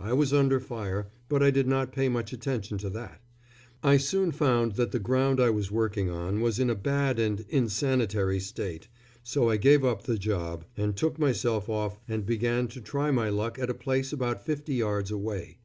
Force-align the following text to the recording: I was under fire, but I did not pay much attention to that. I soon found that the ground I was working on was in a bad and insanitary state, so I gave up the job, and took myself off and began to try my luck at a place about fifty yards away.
I 0.00 0.14
was 0.14 0.32
under 0.32 0.58
fire, 0.58 1.08
but 1.28 1.42
I 1.42 1.50
did 1.50 1.66
not 1.66 1.92
pay 1.92 2.08
much 2.08 2.32
attention 2.32 2.78
to 2.78 2.88
that. 2.88 3.20
I 3.82 3.98
soon 3.98 4.32
found 4.32 4.76
that 4.76 4.90
the 4.90 4.98
ground 4.98 5.38
I 5.38 5.50
was 5.50 5.70
working 5.70 6.08
on 6.08 6.40
was 6.40 6.58
in 6.58 6.70
a 6.70 6.74
bad 6.74 7.18
and 7.18 7.44
insanitary 7.50 8.40
state, 8.40 8.88
so 9.22 9.50
I 9.50 9.58
gave 9.58 9.84
up 9.84 10.04
the 10.04 10.16
job, 10.16 10.64
and 10.78 10.96
took 10.96 11.18
myself 11.18 11.68
off 11.68 12.00
and 12.08 12.24
began 12.24 12.68
to 12.68 12.80
try 12.80 13.10
my 13.10 13.28
luck 13.28 13.58
at 13.58 13.68
a 13.68 13.74
place 13.74 14.14
about 14.14 14.46
fifty 14.46 14.76
yards 14.76 15.10
away. 15.10 15.58